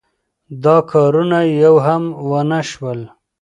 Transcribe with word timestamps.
دا 0.63 0.77
کارونه 0.91 1.39
یو 1.63 1.75
هم 1.87 2.03
ونشول. 2.29 2.99